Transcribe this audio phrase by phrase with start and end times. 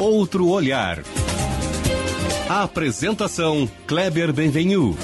[0.00, 0.98] Outro olhar.
[2.48, 4.96] A apresentação Kleber Benvenu.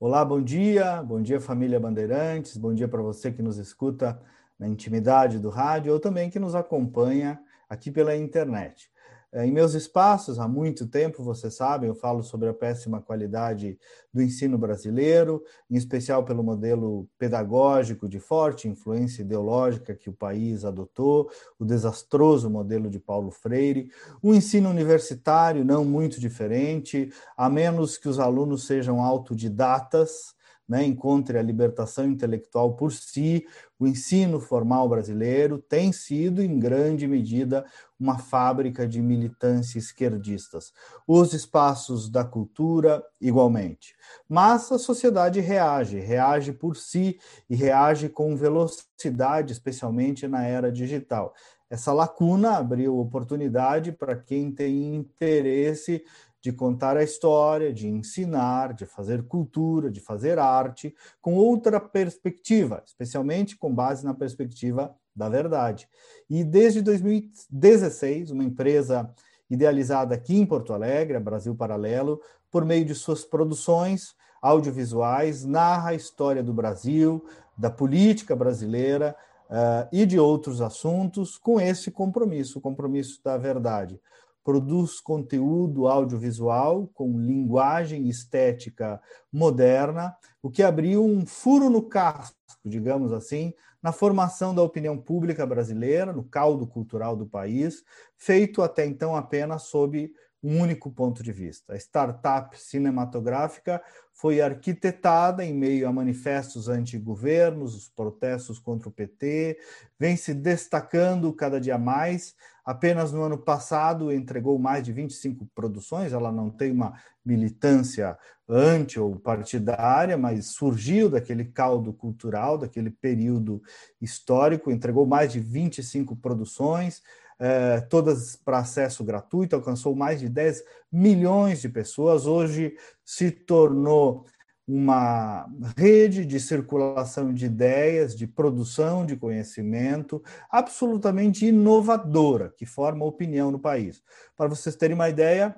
[0.00, 1.02] Olá, bom dia.
[1.02, 2.56] Bom dia, família Bandeirantes.
[2.56, 4.20] Bom dia para você que nos escuta
[4.58, 8.89] na intimidade do rádio ou também que nos acompanha aqui pela internet.
[9.32, 13.78] É, em meus espaços, há muito tempo, vocês sabem, eu falo sobre a péssima qualidade
[14.12, 15.40] do ensino brasileiro,
[15.70, 22.50] em especial pelo modelo pedagógico de forte influência ideológica que o país adotou, o desastroso
[22.50, 28.66] modelo de Paulo Freire, o ensino universitário não muito diferente, a menos que os alunos
[28.66, 30.34] sejam autodidatas
[30.70, 33.44] né, encontre a libertação intelectual por si,
[33.76, 37.66] o ensino formal brasileiro tem sido, em grande medida,
[37.98, 40.72] uma fábrica de militância esquerdistas.
[41.08, 43.96] Os espaços da cultura, igualmente.
[44.28, 47.18] Mas a sociedade reage, reage por si
[47.48, 51.34] e reage com velocidade, especialmente na era digital.
[51.68, 56.04] Essa lacuna abriu oportunidade para quem tem interesse
[56.42, 62.82] de contar a história, de ensinar, de fazer cultura, de fazer arte, com outra perspectiva,
[62.86, 65.88] especialmente com base na perspectiva da verdade.
[66.28, 69.12] E desde 2016, uma empresa
[69.50, 75.94] idealizada aqui em Porto Alegre, Brasil Paralelo, por meio de suas produções audiovisuais, narra a
[75.94, 77.22] história do Brasil,
[77.58, 79.14] da política brasileira
[79.50, 84.00] uh, e de outros assuntos com esse compromisso, o compromisso da verdade
[84.44, 89.00] produz conteúdo audiovisual com linguagem estética
[89.32, 93.52] moderna, o que abriu um furo no casco, digamos assim,
[93.82, 97.82] na formação da opinião pública brasileira, no caldo cultural do país,
[98.16, 101.74] feito até então apenas sob um único ponto de vista.
[101.74, 109.58] A startup cinematográfica foi arquitetada em meio a manifestos anti-governos, os protestos contra o PT,
[109.98, 112.34] vem se destacando cada dia mais.
[112.64, 118.16] Apenas no ano passado entregou mais de 25 produções, ela não tem uma militância
[118.48, 123.62] anti ou partidária, mas surgiu daquele caldo cultural, daquele período
[124.00, 127.02] histórico, entregou mais de 25 produções,
[127.40, 130.62] é, todas para acesso gratuito, alcançou mais de 10
[130.92, 132.26] milhões de pessoas.
[132.26, 134.26] Hoje se tornou
[134.68, 143.50] uma rede de circulação de ideias, de produção de conhecimento absolutamente inovadora, que forma opinião
[143.50, 144.02] no país.
[144.36, 145.56] Para vocês terem uma ideia,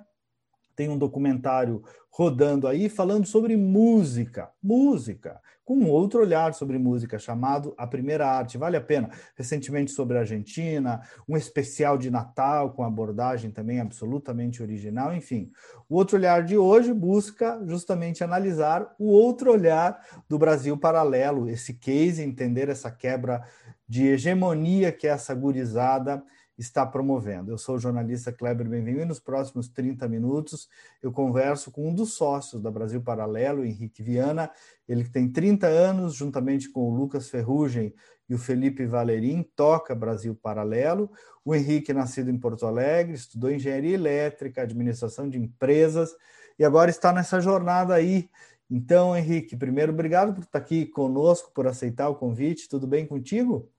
[0.74, 7.18] tem um documentário rodando aí falando sobre música, música, com um outro olhar sobre música
[7.18, 8.58] chamado A Primeira Arte.
[8.58, 9.08] Vale a pena.
[9.34, 15.50] Recentemente sobre a Argentina, um especial de Natal com abordagem também absolutamente original, enfim.
[15.88, 21.74] O outro olhar de hoje busca justamente analisar o outro olhar do Brasil paralelo, esse
[21.74, 23.42] case, entender essa quebra
[23.88, 26.22] de hegemonia que é essa gurizada
[26.58, 27.50] está promovendo.
[27.50, 30.68] Eu sou o jornalista Kleber Benvenu e nos próximos 30 minutos
[31.02, 34.50] eu converso com um dos sócios da Brasil Paralelo, Henrique Viana,
[34.88, 37.94] ele tem 30 anos, juntamente com o Lucas Ferrugem
[38.28, 41.10] e o Felipe Valerim, toca Brasil Paralelo.
[41.44, 46.14] O Henrique, nascido em Porto Alegre, estudou engenharia elétrica, administração de empresas
[46.58, 48.30] e agora está nessa jornada aí.
[48.70, 52.68] Então, Henrique, primeiro, obrigado por estar aqui conosco, por aceitar o convite.
[52.68, 53.70] Tudo bem contigo?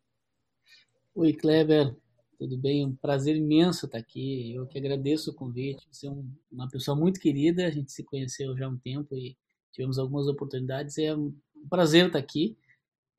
[1.15, 1.95] Oi, Kleber.
[2.37, 2.85] Tudo bem?
[2.85, 4.53] Um prazer imenso estar aqui.
[4.53, 5.87] Eu que agradeço o convite.
[5.91, 7.65] Você é um, uma pessoa muito querida.
[7.65, 9.37] A gente se conheceu já há um tempo e
[9.71, 10.97] tivemos algumas oportunidades.
[10.97, 11.33] É um
[11.69, 12.57] prazer estar aqui.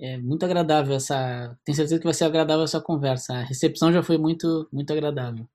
[0.00, 1.56] É muito agradável essa.
[1.64, 3.34] Tenho certeza que vai ser agradável essa conversa.
[3.34, 5.46] A recepção já foi muito, muito agradável.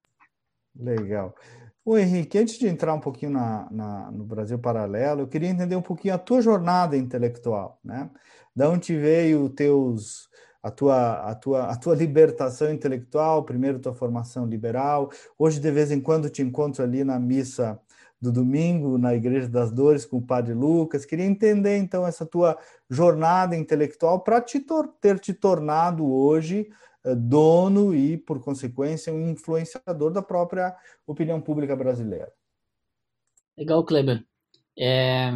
[0.75, 1.35] Legal.
[1.83, 5.75] O Henrique, antes de entrar um pouquinho na, na, no Brasil Paralelo, eu queria entender
[5.75, 8.09] um pouquinho a tua jornada intelectual, né?
[8.55, 10.29] Da onde veio os teus
[10.61, 15.09] a tua, a tua, a tua libertação intelectual, primeiro tua formação liberal.
[15.37, 17.79] Hoje, de vez em quando, te encontro ali na missa
[18.21, 21.05] do domingo, na Igreja das Dores, com o Padre Lucas.
[21.05, 22.57] Queria entender, então, essa tua
[22.89, 24.63] jornada intelectual para te
[24.99, 26.69] ter te tornado hoje
[27.05, 30.75] eh, dono e, por consequência, um influenciador da própria
[31.07, 32.31] opinião pública brasileira.
[33.57, 34.25] Legal, Kleber.
[34.77, 35.31] É,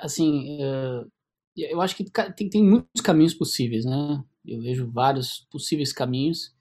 [0.00, 1.04] assim, eh,
[1.64, 2.04] eu acho que
[2.36, 4.22] tem, tem muitos caminhos possíveis, né?
[4.46, 6.54] Eu vejo vários possíveis caminhos,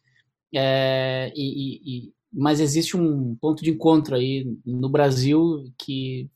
[0.54, 6.30] é, e, e, mas existe um ponto de encontro aí no Brasil que,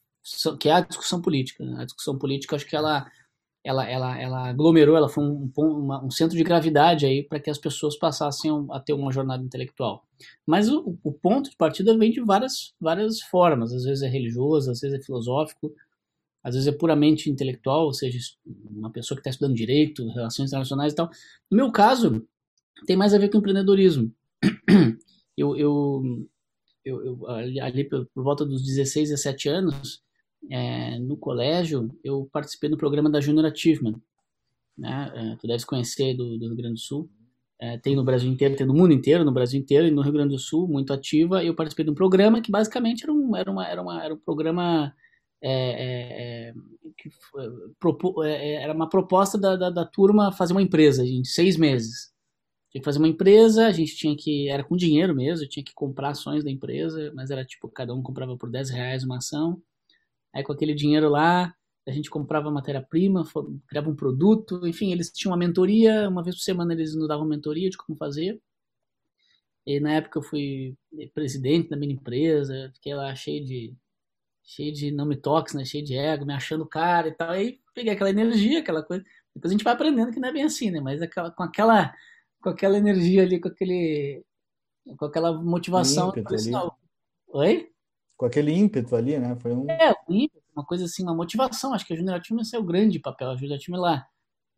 [0.59, 1.63] que é a discussão política.
[1.65, 1.81] Né?
[1.81, 3.09] A discussão política, acho que ela,
[3.63, 7.49] ela, ela, ela aglomerou, ela foi um, uma, um centro de gravidade aí para que
[7.49, 10.05] as pessoas passassem a ter uma jornada intelectual.
[10.45, 14.71] Mas o, o ponto de partida vem de várias, várias formas, às vezes é religioso,
[14.71, 15.73] às vezes é filosófico,
[16.43, 18.17] às vezes é puramente intelectual, ou seja,
[18.69, 21.09] uma pessoa que está estudando direito, relações internacionais e tal.
[21.49, 22.25] No meu caso,
[22.85, 24.11] tem mais a ver com empreendedorismo.
[25.37, 26.03] Eu, eu,
[26.83, 30.03] eu, eu ali por, por, volta dos 16, 17 anos,
[30.51, 33.95] é, no colégio, eu participei do programa da Junior Achievement.
[34.77, 35.11] Né?
[35.15, 37.09] É, tu deve conhecer do, do Rio Grande do Sul.
[37.59, 40.13] É, tem no Brasil inteiro, tem no mundo inteiro, no Brasil inteiro e no Rio
[40.13, 41.43] Grande do Sul, muito ativa.
[41.43, 44.17] Eu participei de um programa que basicamente era um, era uma, era uma, era um
[44.17, 44.93] programa
[45.41, 46.53] é, é, é
[46.97, 47.09] que
[47.79, 52.11] propo, é, era uma proposta da, da, da, turma fazer uma empresa em seis meses.
[52.69, 54.49] Tinha que fazer uma empresa, a gente tinha que.
[54.49, 58.01] Era com dinheiro mesmo, tinha que comprar ações da empresa, mas era tipo, cada um
[58.03, 59.61] comprava por 10 reais uma ação.
[60.33, 61.53] Aí com aquele dinheiro lá,
[61.87, 63.25] a gente comprava matéria-prima,
[63.67, 67.25] criava um produto, enfim, eles tinham uma mentoria, uma vez por semana eles nos davam
[67.27, 68.41] mentoria de como fazer.
[69.65, 70.75] E na época eu fui
[71.13, 73.75] presidente da minha empresa, fiquei lá cheio de
[74.55, 77.29] cheio de não me toques, né, cheio de ego, me achando cara e tal.
[77.29, 79.03] Aí peguei aquela energia, aquela coisa.
[79.33, 80.79] Depois a gente vai aprendendo que não é bem assim, né?
[80.81, 81.93] Mas aquela, com aquela
[82.41, 84.23] com aquela energia ali, com aquele
[84.97, 86.09] com aquela motivação.
[86.09, 86.35] Ímpeto.
[87.29, 87.69] Oi?
[88.17, 89.35] Com aquele ímpeto ali, né?
[89.37, 91.73] Foi um É, um ímpeto uma coisa assim, uma motivação.
[91.73, 93.29] Acho que a Junior Team é o grande papel.
[93.29, 94.05] A Junior Team ela,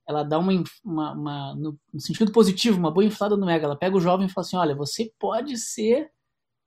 [0.08, 0.52] ela dá uma,
[0.84, 3.66] uma, uma no, sentido positivo, uma boa inflada no mega.
[3.66, 6.12] Ela pega o jovem e fala assim: olha, você pode ser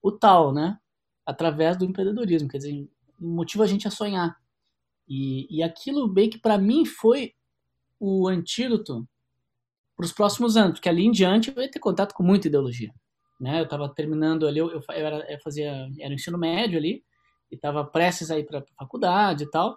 [0.03, 0.79] o tal, né?
[1.25, 2.49] Através do empreendedorismo.
[2.49, 2.89] Quer dizer,
[3.19, 4.37] motiva a gente a sonhar.
[5.09, 7.33] E, e aquilo bem que para mim foi
[7.99, 9.09] o antídoto
[9.97, 12.93] para os próximos anos, porque ali em diante eu ia ter contato com muita ideologia.
[13.41, 13.61] Né?
[13.61, 17.03] Eu estava terminando ali, eu, eu, era, eu fazia, era ensino médio ali,
[17.51, 19.73] e estava prestes a ir para a faculdade e tal.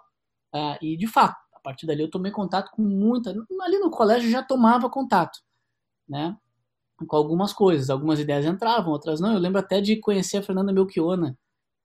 [0.54, 3.30] Uh, e de fato, a partir dali eu tomei contato com muita.
[3.62, 5.38] Ali no colégio já tomava contato,
[6.08, 6.36] né?
[7.06, 7.88] Com algumas coisas.
[7.88, 9.32] Algumas ideias entravam, outras não.
[9.32, 11.38] Eu lembro até de conhecer a Fernanda Melchiona,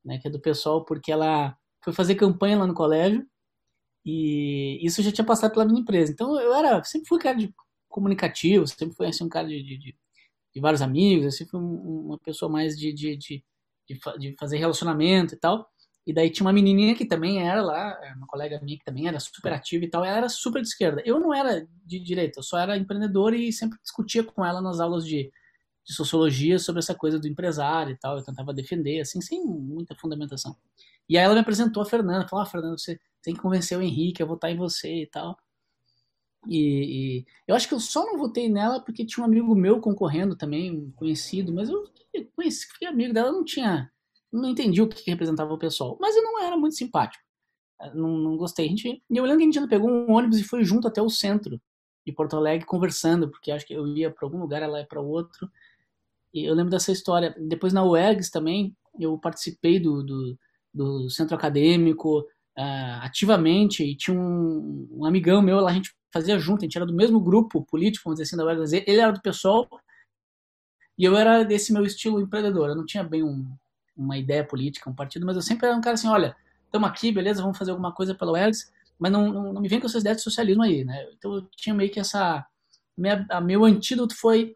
[0.06, 0.20] né?
[0.20, 3.26] Que é do pessoal, porque ela foi fazer campanha lá no colégio.
[4.06, 6.12] E isso já tinha passado pela minha empresa.
[6.12, 7.54] Então eu era, sempre fui cara de
[7.90, 9.96] comunicativo, sempre fui assim, um cara de, de,
[10.54, 13.44] de, vários amigos, assim, fui uma pessoa mais de, de, de,
[14.20, 15.68] de, fazer relacionamento e tal.
[16.06, 19.08] E daí tinha uma menininha que também era lá, é, uma colega minha que também
[19.08, 21.02] era super ativa e tal, ela era super de esquerda.
[21.06, 24.80] Eu não era de direita, eu só era empreendedor e sempre discutia com ela nas
[24.80, 25.32] aulas de,
[25.86, 28.18] de sociologia sobre essa coisa do empresário e tal.
[28.18, 30.56] Eu tentava defender, assim, sem muita fundamentação.
[31.08, 33.82] E aí ela me apresentou a Fernanda, falou: ah, Fernanda, você tem que convencer o
[33.82, 35.38] Henrique a votar em você e tal.
[36.48, 39.80] E, e, eu acho que eu só não votei nela porque tinha um amigo meu
[39.80, 41.90] concorrendo também, conhecido, mas eu
[42.36, 43.92] conheci, fiquei amigo dela, não tinha
[44.36, 45.98] não entendi o que representava o pessoal.
[46.00, 47.24] Mas eu não era muito simpático.
[47.82, 48.66] Eh, não, não gostei.
[48.66, 51.10] A gente, eu lembro que a gente pegou um ônibus e foi junto até o
[51.10, 51.60] centro
[52.06, 55.02] de Porto Alegre conversando, porque acho que eu ia para algum lugar, ela ia para
[55.02, 55.50] outro.
[56.44, 57.36] Eu lembro dessa história.
[57.40, 60.38] Depois na UERGS também, eu participei do, do,
[60.74, 62.20] do centro acadêmico
[62.58, 66.78] uh, ativamente e tinha um, um, amigão meu lá, a gente fazia junto, a gente
[66.78, 68.74] era do mesmo grupo político, vamos dizer assim, da UERGS.
[68.74, 69.68] Ele era do PSOL
[70.98, 72.70] e eu era desse meu estilo empreendedor.
[72.70, 73.46] Eu não tinha bem um,
[73.96, 76.36] uma ideia política, um partido, mas eu sempre era um cara assim, olha,
[76.66, 79.80] estamos aqui, beleza, vamos fazer alguma coisa pela UERGS, mas não, não, não, me vem
[79.80, 81.08] com essas ideias de socialismo aí, né?
[81.18, 82.46] Então eu tinha meio que essa...
[82.98, 84.56] Minha, a meu antídoto foi,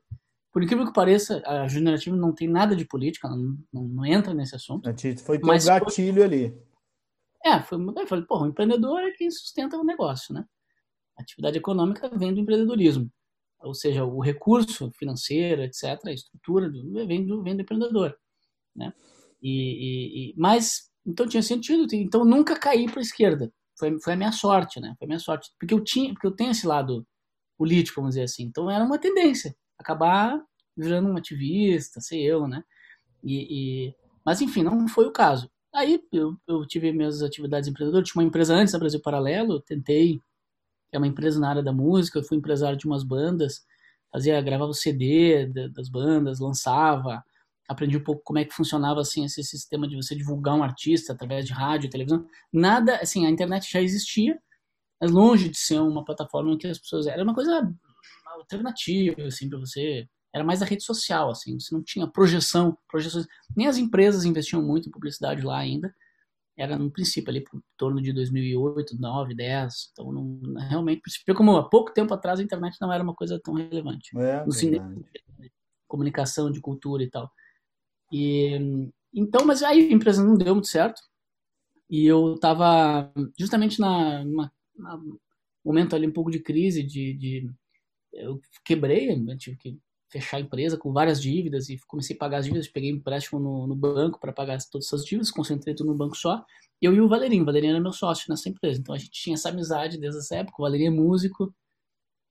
[0.52, 4.34] por incrível que pareça, a Generativa não tem nada de política, não, não, não entra
[4.34, 4.90] nesse assunto.
[5.24, 6.58] Foi teu gatilho foi, ali.
[7.46, 10.44] É, foi, eu falei, porra, o empreendedor é quem sustenta o negócio, né?
[11.18, 13.12] A atividade econômica vem do empreendedorismo.
[13.62, 18.18] Ou seja, o recurso financeiro, etc., a estrutura do, vem, do, vem do empreendedor,
[18.76, 18.94] né?
[19.42, 23.52] E, e, e, mas, então tinha sentido, então nunca caí para a esquerda.
[23.78, 24.96] Foi, foi a minha sorte, né?
[24.98, 25.52] Foi a minha sorte.
[25.60, 27.06] Porque eu, tinha, porque eu tenho esse lado
[27.58, 28.44] político, vamos dizer assim.
[28.44, 30.40] Então era uma tendência, acabar
[30.78, 32.64] virando um ativista, sei eu, né?
[33.24, 33.96] E, e,
[34.26, 35.50] mas enfim, não foi o caso.
[35.74, 40.22] Aí eu, eu tive minhas atividades empreendedoras, tinha uma empresa antes da Brasil Paralelo, tentei,
[40.92, 43.66] é uma empresa na área da música, eu fui empresário de umas bandas,
[44.12, 47.24] fazia, gravava o CD das bandas, lançava,
[47.68, 51.14] aprendi um pouco como é que funcionava assim esse sistema de você divulgar um artista
[51.14, 52.26] através de rádio, televisão.
[52.52, 54.40] Nada, assim, a internet já existia,
[55.00, 57.72] mas longe de ser uma plataforma em que as pessoas era uma coisa
[58.50, 60.08] alternativa assim para você.
[60.34, 63.26] Era mais a rede social, assim, você não tinha projeção, projeções.
[63.56, 65.94] Nem as empresas investiam muito em publicidade lá ainda.
[66.56, 69.90] Era no princípio ali por torno de 2008, 2009, 10.
[69.92, 71.02] Então, não, realmente,
[71.36, 74.16] como há pouco tempo atrás a internet não era uma coisa tão relevante.
[74.20, 74.96] É, no cinema,
[75.88, 77.32] comunicação, de cultura e tal.
[78.12, 81.02] E, então, mas aí a empresa não deu muito certo.
[81.90, 84.52] E eu estava justamente na, numa,
[85.64, 87.52] momento ali um pouco de crise, de, de
[88.14, 89.80] eu quebrei, eu tive que
[90.12, 93.68] fechar a empresa com várias dívidas e comecei a pagar as dívidas, peguei empréstimo no,
[93.68, 96.44] no banco para pagar todas essas dívidas, concentrei tudo no banco só.
[96.82, 99.36] Eu e o Valerinho, o Valerinho era meu sócio nessa empresa, então a gente tinha
[99.36, 101.54] essa amizade desde essa época, o Valerinho é músico,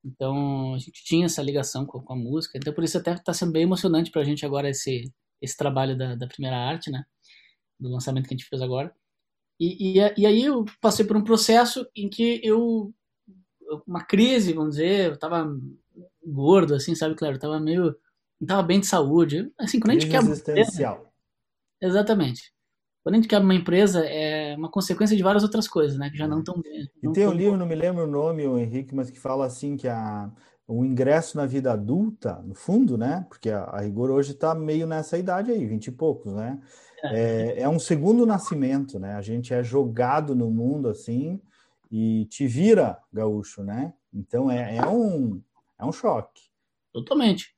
[0.05, 3.33] então a gente tinha essa ligação com, com a música, então por isso até está
[3.33, 7.05] sendo bem emocionante para a gente agora esse, esse trabalho da, da primeira arte, né,
[7.79, 8.93] do lançamento que a gente fez agora.
[9.61, 12.95] E, e, e aí eu passei por um processo em que eu,
[13.87, 15.47] uma crise, vamos dizer, eu tava
[16.25, 17.97] gordo, assim, sabe, claro, eu tava meio,
[18.41, 20.23] não tava bem de saúde, assim, quando a gente quer...
[20.23, 21.13] Existencial.
[21.81, 22.53] Exatamente.
[23.03, 26.19] Quando a gente quer uma empresa, é uma consequência de várias outras coisas, né, que
[26.19, 26.89] já não estão bem.
[27.03, 29.77] E tem um livro, não me lembro o nome, o Henrique, mas que fala assim
[29.77, 30.31] que a,
[30.67, 34.87] o ingresso na vida adulta, no fundo, né, porque a, a rigor hoje está meio
[34.87, 36.61] nessa idade aí, vinte e poucos, né,
[37.05, 39.15] é, é um segundo nascimento, né?
[39.15, 41.41] A gente é jogado no mundo assim
[41.91, 43.93] e te vira gaúcho, né?
[44.13, 45.43] Então é, é um
[45.79, 46.43] é um choque.
[46.93, 47.55] Totalmente.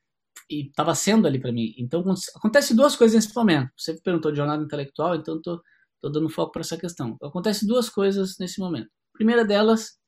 [0.51, 1.75] E estava sendo ali para mim.
[1.79, 3.71] Então acontece duas coisas nesse momento.
[3.77, 5.63] Você perguntou de jornada intelectual, então tô,
[6.01, 7.17] tô dando foco para essa questão.
[7.23, 8.89] Acontece duas coisas nesse momento.
[9.15, 9.99] A primeira delas,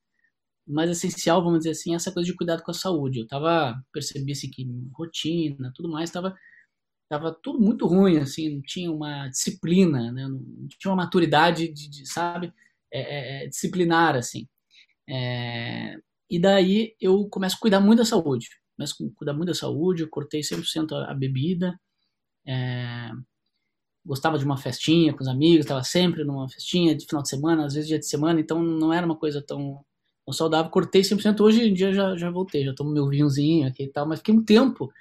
[0.67, 3.21] mais essencial, vamos dizer assim, é essa coisa de cuidado com a saúde.
[3.21, 6.35] Eu tava percebi assim que rotina, tudo mais, estava
[7.13, 10.27] Tava tudo muito ruim, assim, não tinha uma disciplina, né?
[10.27, 12.51] não tinha uma maturidade, de, de sabe,
[12.93, 14.47] é, é, é, disciplinar, assim.
[15.09, 15.97] É,
[16.31, 18.49] e daí eu começo a cuidar muito da saúde.
[18.77, 21.79] Começo a cuidar muito da saúde, eu cortei 100% a, a bebida,
[22.47, 23.11] é,
[24.05, 27.67] gostava de uma festinha com os amigos, estava sempre numa festinha de final de semana,
[27.67, 29.85] às vezes dia de semana, então não era uma coisa tão,
[30.25, 30.71] tão saudável.
[30.71, 34.07] Cortei 100%, hoje em dia já, já voltei, já tomo meu vinhozinho aqui e tal,
[34.09, 34.93] mas fiquei um tempo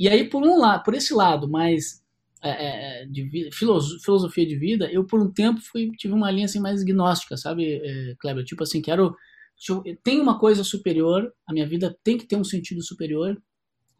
[0.00, 1.99] e aí, por um lado, por esse lado mais
[2.42, 6.60] é, é de filosofia de vida, eu por um tempo fui, tive uma linha assim
[6.60, 8.44] mais gnóstica, sabe, é, Kleber?
[8.44, 9.14] Tipo assim, quero.
[10.02, 13.36] Tem uma coisa superior, a minha vida tem que ter um sentido superior,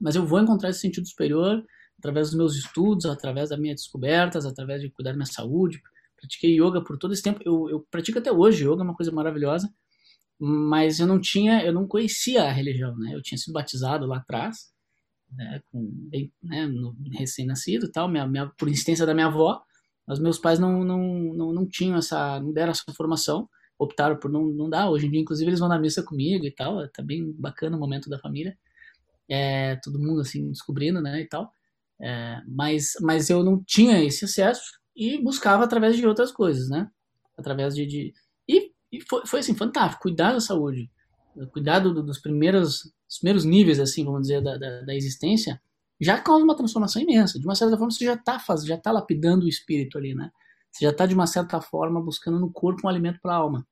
[0.00, 1.62] mas eu vou encontrar esse sentido superior
[1.98, 5.82] através dos meus estudos, através das minhas descobertas, através de cuidar da minha saúde.
[6.16, 7.40] Pratiquei yoga por todo esse tempo.
[7.44, 9.70] Eu, eu pratico até hoje, yoga é uma coisa maravilhosa,
[10.38, 13.14] mas eu não tinha, eu não conhecia a religião, né?
[13.14, 14.72] Eu tinha sido batizado lá atrás,
[15.36, 16.10] né, com,
[16.42, 16.68] né,
[17.12, 19.62] recém-nascido tal, minha, minha, por insistência da minha avó,
[20.06, 21.00] mas meus pais não, não,
[21.34, 25.10] não, não tinham essa, não deram essa formação, optaram por não, não dar, hoje em
[25.10, 28.18] dia inclusive eles vão na missa comigo e tal, tá bem bacana o momento da
[28.18, 28.56] família,
[29.28, 31.52] é, todo mundo assim descobrindo, né, e tal,
[32.00, 36.90] é, mas, mas eu não tinha esse acesso e buscava através de outras coisas, né,
[37.38, 38.12] através de, de
[38.48, 40.90] e, e foi, foi assim, fantástico, cuidar da saúde,
[41.46, 45.60] cuidar do, dos primeiros os primeiros níveis, assim, vamos dizer, da, da, da existência,
[46.00, 47.38] já causa uma transformação imensa.
[47.40, 50.30] De uma certa forma, você já está já tá lapidando o espírito ali, né?
[50.70, 53.66] Você já está, de uma certa forma, buscando no corpo um alimento para a alma.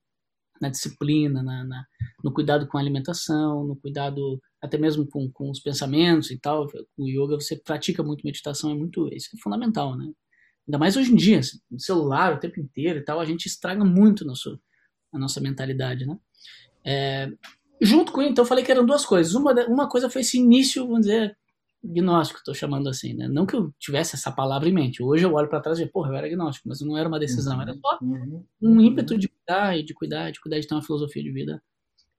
[0.61, 1.87] Na disciplina, na, na,
[2.25, 6.67] no cuidado com a alimentação, no cuidado até mesmo com, com os pensamentos e tal.
[6.97, 9.09] O yoga, você pratica muito meditação, é muito.
[9.15, 10.11] Isso é fundamental, né?
[10.67, 13.85] Ainda mais hoje em dia, assim, celular o tempo inteiro e tal, a gente estraga
[13.85, 14.61] muito nosso,
[15.13, 16.19] a nossa mentalidade, né?
[16.85, 17.31] É,
[17.81, 19.35] junto com então eu falei que eram duas coisas.
[19.35, 21.37] Uma, uma coisa foi esse início, vamos dizer,
[21.83, 23.29] gnóstico, estou chamando assim, né?
[23.29, 25.03] Não que eu tivesse essa palavra em mente.
[25.03, 27.19] Hoje eu olho para trás e digo, porra, eu era gnóstico, mas não era uma
[27.19, 28.81] decisão, uhum, era só uhum, um uhum.
[28.81, 31.63] ímpeto de cuidar e de cuidar, de cuidar de ter uma filosofia de vida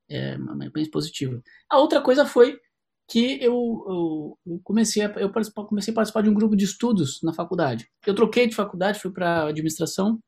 [0.09, 1.41] é, mais positiva.
[1.69, 2.59] A outra coisa foi
[3.07, 5.31] que eu, eu comecei a, eu
[5.67, 7.89] comecei a participar de um grupo de estudos na faculdade.
[8.05, 10.19] Eu troquei de faculdade, fui para administração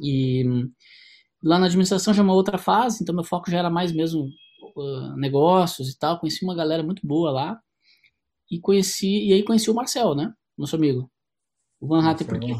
[0.00, 0.44] e
[1.42, 4.28] lá na administração já é uma outra fase, então meu foco já era mais mesmo
[4.76, 6.18] uh, negócios e tal.
[6.18, 7.60] Conheci uma galera muito boa lá.
[8.50, 10.32] E conheci, e aí conheci o Marcel, né?
[10.56, 11.10] Nosso amigo.
[11.80, 12.52] O Van Hatten, porque,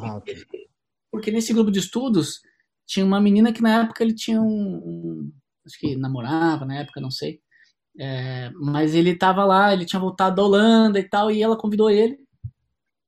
[1.11, 2.41] porque nesse grupo de estudos
[2.87, 5.33] tinha uma menina que na época ele tinha um, um
[5.65, 7.41] acho que namorava na época, não sei.
[7.99, 11.91] É, mas ele tava lá, ele tinha voltado da Holanda e tal, e ela convidou
[11.91, 12.19] ele.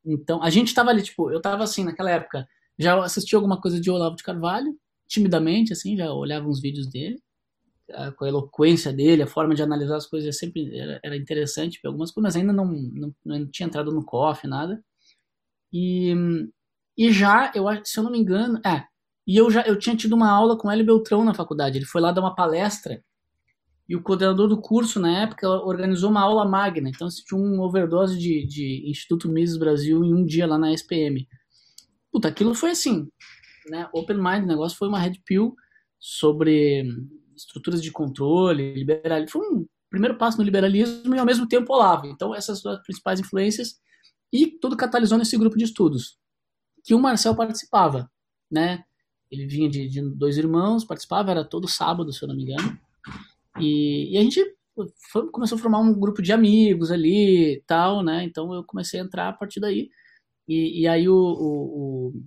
[0.05, 2.47] Então, a gente tava ali, tipo, eu tava assim, naquela época,
[2.79, 7.21] já assisti alguma coisa de Olavo de Carvalho, timidamente, assim, já olhava uns vídeos dele
[8.17, 11.91] com a eloquência dele, a forma de analisar as coisas sempre era, era interessante para
[11.91, 14.83] algumas coisas, mas ainda não, não, não, tinha entrado no COF, nada.
[15.73, 16.15] E,
[16.97, 18.85] e já, eu se eu não me engano, é,
[19.27, 21.79] e eu já eu tinha tido uma aula com Hélio Beltrão na faculdade.
[21.79, 23.03] Ele foi lá dar uma palestra
[23.89, 26.89] e o coordenador do curso, na época, organizou uma aula magna.
[26.89, 31.27] Então, tinha um overdose de, de Instituto Mises Brasil em um dia lá na SPM.
[32.11, 33.09] Puta, aquilo foi assim,
[33.69, 33.89] né?
[33.93, 35.55] Open Mind, o negócio foi uma red pill
[36.01, 36.85] sobre
[37.37, 39.29] estruturas de controle, liberalismo.
[39.29, 42.07] Foi um primeiro passo no liberalismo e ao mesmo tempo Olavo.
[42.07, 43.79] Então, essas duas principais influências
[44.33, 46.19] e tudo catalisou nesse grupo de estudos
[46.87, 48.09] que o Marcel participava,
[48.49, 48.85] né?
[49.29, 52.79] Ele vinha de, de dois irmãos, participava, era todo sábado, se eu não me engano.
[53.59, 54.41] E, e, a gente
[55.11, 58.23] foi, começou a formar um grupo de amigos ali tal, né?
[58.23, 59.91] Então eu comecei a entrar a partir daí.
[60.47, 62.23] E, e aí o, o,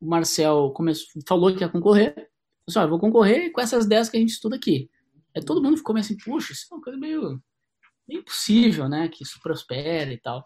[0.00, 2.30] o Marcel começou, falou que ia concorrer.
[2.68, 4.90] Assim, vou concorrer com essas 10 que a gente estuda aqui.
[5.36, 7.42] Aí todo mundo ficou meio assim, puxa, isso é uma coisa meio,
[8.08, 9.08] meio impossível, né?
[9.08, 10.42] Que isso prospere e tal.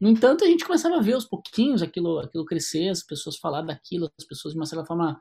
[0.00, 3.62] No entanto, a gente começava a ver aos pouquinhos aquilo, aquilo crescer, as pessoas falar
[3.62, 5.20] daquilo, as pessoas de uma certa forma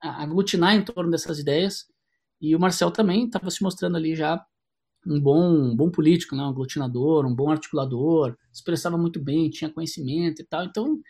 [0.00, 1.86] aglutinar em torno dessas ideias.
[2.40, 4.44] E o Marcel também estava se mostrando ali já
[5.06, 6.42] um bom, um bom político, né?
[6.42, 10.64] um aglutinador, um bom articulador, expressava muito bem, tinha conhecimento e tal.
[10.64, 11.00] Então,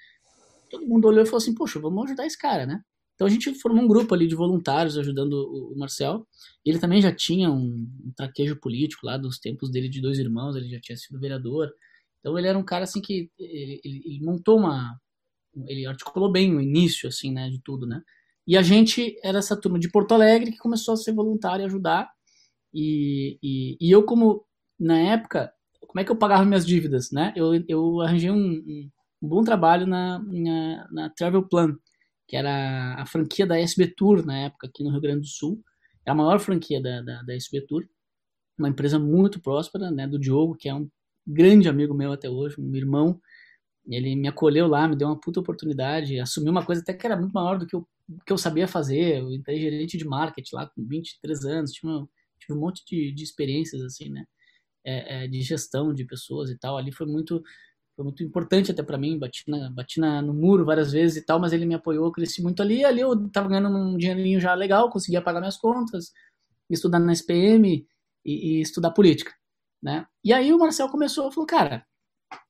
[0.71, 2.83] todo mundo olhou e falou assim, poxa, vamos ajudar esse cara, né?
[3.21, 6.27] Então a gente formou um grupo ali de voluntários ajudando o Marcel.
[6.65, 7.87] Ele também já tinha um,
[8.17, 11.71] traquejo político lá dos tempos dele de dois irmãos, ele já tinha sido vereador.
[12.19, 14.99] Então ele era um cara assim que ele, ele, ele montou uma,
[15.67, 18.01] ele articulou bem o início assim, né, de tudo, né?
[18.47, 21.67] E a gente era essa turma de Porto Alegre que começou a ser voluntário e
[21.67, 22.11] ajudar.
[22.73, 24.47] E, e, e, eu, como
[24.79, 25.53] na época,
[25.87, 27.35] como é que eu pagava minhas dívidas, né?
[27.37, 28.89] Eu, eu arranjei um,
[29.21, 31.77] um bom trabalho na, na, na, Travel Plan,
[32.31, 35.61] que era a franquia da SB Tour na época aqui no Rio Grande do Sul.
[36.07, 37.85] É a maior franquia da, da, da SB Tour.
[38.57, 40.07] Uma empresa muito próspera, né?
[40.07, 40.89] Do Diogo, que é um
[41.27, 43.21] grande amigo meu até hoje, um irmão.
[43.85, 47.17] Ele me acolheu lá, me deu uma puta oportunidade, assumiu uma coisa até que era
[47.17, 47.85] muito maior do que eu,
[48.25, 49.19] que eu sabia fazer.
[49.19, 52.09] Eu entrei gerente de marketing lá com 23 anos, tive, uma,
[52.39, 54.25] tive um monte de, de experiências, assim, né?
[54.85, 56.79] É, é, de gestão de pessoas e tal.
[56.79, 57.43] Ali foi muito
[57.97, 61.27] foi muito importante até para mim, bati, na, bati na, no muro várias vezes e
[61.27, 64.55] tal, mas ele me apoiou, cresci muito ali, ali eu tava ganhando um dinheirinho já
[64.55, 66.13] legal, conseguia pagar minhas contas,
[66.69, 67.87] estudar na SPM
[68.25, 69.33] e, e estudar política
[69.83, 70.07] né?
[70.25, 71.87] E aí o Marcel começou, falou, cara,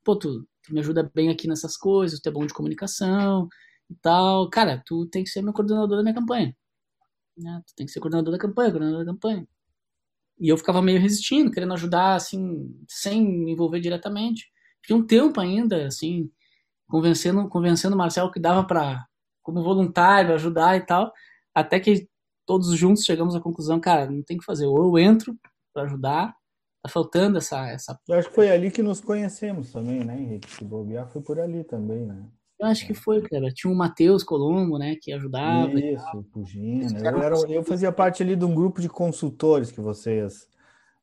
[0.05, 3.49] pô, tu, tu, me ajuda bem aqui nessas coisas, tu é bom de comunicação
[3.91, 6.57] e tal, cara, tu tem que ser meu coordenador da minha campanha,
[7.37, 7.63] né?
[7.67, 9.47] Tu tem que ser coordenador da campanha, coordenador da campanha.
[10.39, 14.51] E eu ficava meio resistindo, querendo ajudar, assim, sem me envolver diretamente.
[14.83, 16.31] Fiquei um tempo ainda, assim,
[16.89, 19.07] convencendo, convencendo o Marcel que dava para
[19.43, 21.13] como voluntário, ajudar e tal,
[21.55, 22.09] até que
[22.47, 25.37] todos juntos chegamos à conclusão, cara, não tem que fazer, ou eu entro
[25.73, 26.35] para ajudar,
[26.83, 27.99] Tá faltando essa, essa.
[28.09, 30.51] Eu acho que foi ali que nos conhecemos também, né, Henrique?
[30.51, 32.25] Se bobear, foi por ali também, né?
[32.59, 33.51] Eu acho que foi, cara.
[33.51, 35.73] Tinha o Matheus Colombo, né, que ajudava.
[35.79, 36.99] Isso, Pugina.
[36.99, 40.47] Eu, era, eu fazia parte ali de um grupo de consultores que vocês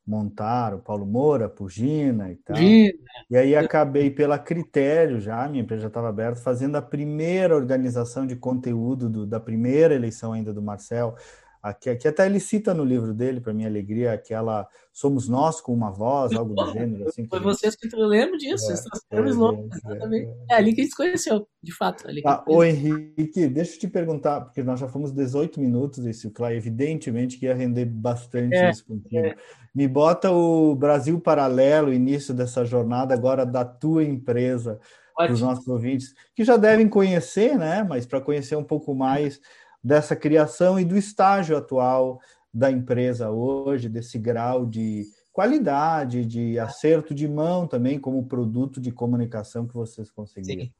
[0.07, 2.55] montaram, Paulo Moura, Pugina e tal.
[2.55, 2.93] Pugina.
[3.29, 8.25] E aí acabei pela Critério já, minha empresa já estava aberta, fazendo a primeira organização
[8.25, 11.15] de conteúdo do, da primeira eleição ainda do Marcel.
[11.61, 15.73] Aqui, aqui até ele cita no livro dele, para minha alegria, aquela Somos Nós com
[15.73, 17.07] uma Voz, algo do gênero.
[17.07, 20.83] Assim, Foi vocês que eu lembro disso, é, é, é, é, é, ali que a
[20.83, 22.07] gente se conheceu, de fato.
[22.07, 26.29] Ali ah, ô Henrique, deixa eu te perguntar, porque nós já fomos 18 minutos desse
[26.29, 29.25] claro, evidentemente que ia render bastante é, isso contigo.
[29.25, 29.35] É.
[29.73, 34.79] Me bota o Brasil Paralelo, início dessa jornada agora da tua empresa,
[35.15, 37.83] para os nossos ouvintes, que já devem conhecer, né?
[37.83, 39.41] Mas para conhecer um pouco mais
[39.83, 42.19] dessa criação e do estágio atual
[42.53, 48.91] da empresa hoje, desse grau de qualidade, de acerto de mão também como produto de
[48.91, 50.63] comunicação que vocês conseguiram.
[50.65, 50.73] Sim.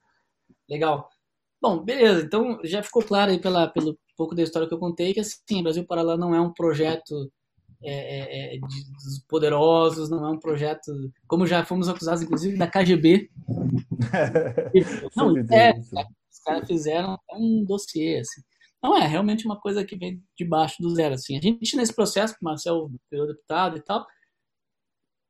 [0.67, 1.09] Legal.
[1.61, 2.21] Bom, beleza.
[2.21, 5.61] Então já ficou claro aí pela, pelo pouco da história que eu contei que assim,
[5.61, 7.31] Brasil Paralelo não é um projeto
[7.83, 10.91] é, é, é de poderosos, não é um projeto
[11.27, 13.29] como já fomos acusados inclusive da KGB.
[15.15, 18.41] não, é, os caras fizeram um dossiê assim.
[18.81, 21.37] Não é, realmente uma coisa que vem de baixo do zero, assim.
[21.37, 24.05] A gente, nesse processo, o Marcel virou deputado e tal,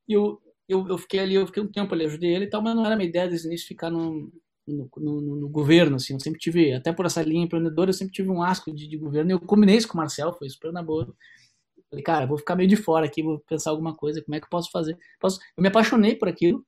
[0.07, 2.75] eu, eu, eu fiquei ali, eu fiquei um tempo ali, ajudei ele e tal, mas
[2.75, 4.31] não era minha ideia desde o início ficar no,
[4.67, 6.13] no, no, no, governo, assim.
[6.13, 8.97] Eu sempre tive, até por essa linha empreendedora, eu sempre tive um asco de, de
[8.97, 9.31] governo.
[9.31, 11.13] Eu combinei isso com o Marcel, foi super na boa.
[11.89, 14.45] Falei, cara, vou ficar meio de fora aqui, vou pensar alguma coisa, como é que
[14.45, 14.97] eu posso fazer?
[15.19, 15.39] Posso...
[15.55, 16.65] Eu me apaixonei por aquilo,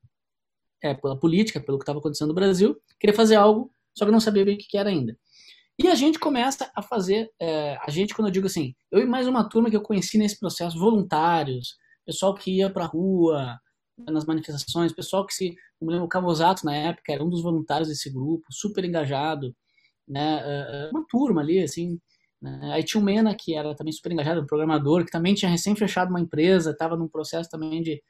[0.82, 4.20] é, pela política, pelo que estava acontecendo no Brasil, queria fazer algo, só que não
[4.22, 5.18] sabia bem o que era ainda.
[5.82, 9.06] E a gente começa a fazer, é, a gente, quando eu digo assim, eu e
[9.06, 13.58] mais uma turma que eu conheci nesse processo, voluntários, pessoal que ia para a rua,
[13.98, 17.88] nas manifestações, pessoal que se, me lembro, o Cavosato na época era um dos voluntários
[17.88, 19.56] desse grupo, super engajado,
[20.06, 21.98] né, é, é, uma turma ali, assim,
[22.42, 22.72] né?
[22.74, 25.78] aí tinha o Mena, que era também super engajado, um programador, que também tinha recém
[25.78, 28.04] fechado uma empresa, estava num processo também de,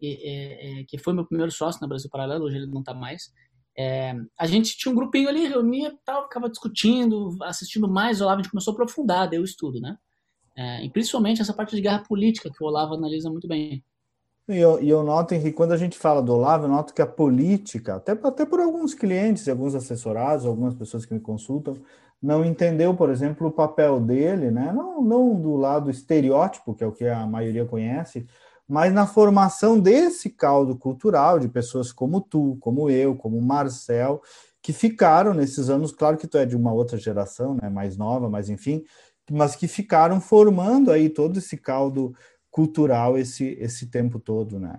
[0.00, 3.30] que foi meu primeiro sócio na Brasil Paralelo, hoje ele não está mais,
[3.76, 8.40] é, a gente tinha um grupinho ali, reunia tal, ficava discutindo, assistindo mais, o Olavo
[8.40, 9.96] a gente começou a aprofundar, daí o estudo, né?
[10.56, 13.82] É, e principalmente essa parte de guerra política que o Olavo analisa muito bem.
[14.48, 17.00] E eu, e eu noto, Henrique, quando a gente fala do Olavo, eu noto que
[17.00, 21.74] a política, até, até por alguns clientes, alguns assessorados, algumas pessoas que me consultam,
[22.20, 24.72] não entendeu, por exemplo, o papel dele, né?
[24.72, 28.26] não, não do lado estereótipo, que é o que a maioria conhece,
[28.72, 34.22] mas na formação desse caldo cultural de pessoas como tu, como eu, como Marcel,
[34.62, 38.30] que ficaram nesses anos, claro que tu é de uma outra geração, né, mais nova,
[38.30, 38.82] mas enfim,
[39.30, 42.14] mas que ficaram formando aí todo esse caldo
[42.50, 44.74] cultural esse, esse tempo todo, né?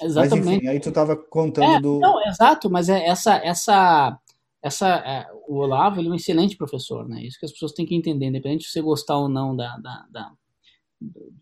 [0.00, 0.44] Exatamente.
[0.46, 2.00] Mas, enfim, aí tu estava contando é, do.
[2.00, 4.18] Não, exato, mas é essa, essa,
[4.62, 7.22] essa, é, o Olavo ele é um excelente professor, né?
[7.22, 10.06] Isso que as pessoas têm que entender, independente de você gostar ou não da, da,
[10.10, 10.32] da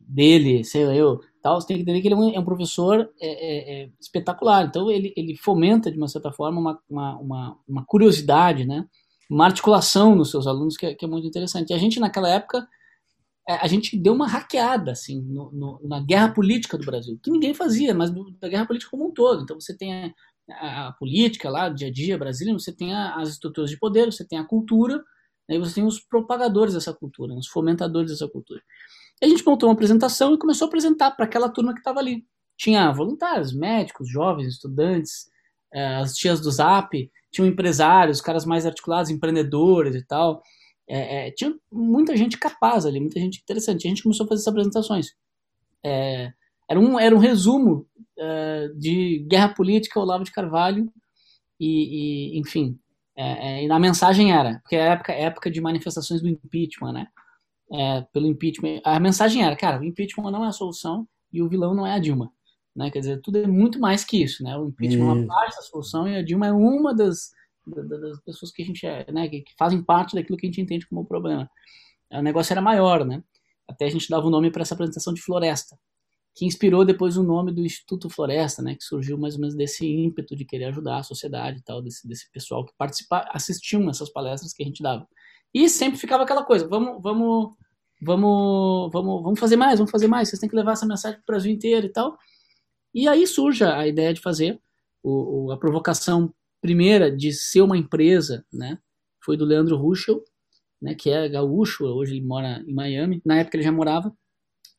[0.00, 3.10] dele, sei lá, eu, tal, você tem que entender que ele é um, é professor
[3.20, 4.66] é, é, é, espetacular.
[4.66, 8.86] Então ele, ele fomenta de uma certa forma uma, uma, uma, uma curiosidade, né?
[9.30, 11.70] Uma articulação nos seus alunos que é, que é muito interessante.
[11.70, 12.66] E a gente naquela época
[13.48, 17.30] é, a gente deu uma hackeada assim no, no, na guerra política do Brasil, que
[17.30, 19.42] ninguém fazia, mas da guerra política como um todo.
[19.42, 20.14] Então você tem
[20.50, 24.06] a, a, política lá, dia a dia brasileiro, você tem a, as estruturas de poder,
[24.06, 25.02] você tem a cultura,
[25.50, 28.62] aí você tem os propagadores dessa cultura, os fomentadores dessa cultura.
[29.20, 32.00] E a gente montou uma apresentação e começou a apresentar para aquela turma que estava
[32.00, 32.24] ali.
[32.56, 35.26] Tinha voluntários, médicos, jovens, estudantes,
[35.72, 40.42] é, as tias do Zap, tinham empresários, caras mais articulados, empreendedores e tal
[40.88, 43.86] é, é, tinha muita gente capaz ali, muita gente interessante.
[43.86, 45.14] A gente começou a fazer essas apresentações.
[45.84, 46.32] É,
[46.68, 47.86] era, um, era um resumo
[48.76, 50.92] de guerra política Olavo de Carvalho
[51.58, 52.78] e, e enfim,
[53.16, 57.06] e na mensagem era, porque é época, época de manifestações do impeachment, né?
[58.12, 58.80] Pelo impeachment.
[58.84, 61.92] A mensagem era, cara, o impeachment não é a solução e o vilão não é
[61.92, 62.30] a Dilma.
[62.74, 62.90] Né?
[62.90, 64.56] Quer dizer, tudo é muito mais que isso, né?
[64.56, 67.30] O impeachment é uma parte da solução e a Dilma é uma das
[67.66, 70.86] das pessoas que a gente é, né, que fazem parte daquilo que a gente entende
[70.86, 71.48] como problema.
[72.10, 73.22] O negócio era maior, né?
[73.68, 75.78] Até a gente dava o nome para essa apresentação de Floresta,
[76.34, 79.86] que inspirou depois o nome do Instituto Floresta, né, que surgiu mais ou menos desse
[79.86, 84.10] ímpeto de querer ajudar a sociedade e tal, desse, desse pessoal que participa, assistiam nessas
[84.10, 85.06] palestras que a gente dava.
[85.54, 87.54] E sempre ficava aquela coisa, vamos, vamos,
[88.00, 91.24] vamos, vamos, vamos fazer mais, vamos fazer mais, vocês têm que levar essa mensagem para
[91.24, 92.18] o Brasil inteiro e tal.
[92.94, 94.60] E aí surge a ideia de fazer
[95.02, 98.78] o, a provocação primeira de ser uma empresa, né,
[99.20, 100.24] foi do Leandro Ruschel,
[100.80, 104.14] né, que é gaúcho, hoje ele mora em Miami, na época ele já morava.